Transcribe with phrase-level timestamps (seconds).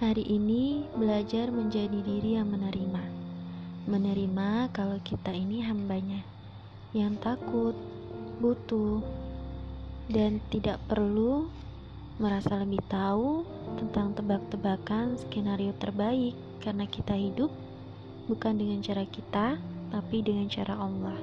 [0.00, 3.04] Hari ini belajar menjadi diri yang menerima.
[3.84, 6.24] Menerima kalau kita ini hambanya,
[6.96, 7.76] yang takut,
[8.40, 9.04] butuh,
[10.08, 11.52] dan tidak perlu
[12.16, 13.44] merasa lebih tahu
[13.76, 16.32] tentang tebak-tebakan skenario terbaik
[16.64, 17.52] karena kita hidup
[18.24, 19.60] bukan dengan cara kita,
[19.92, 21.20] tapi dengan cara Allah.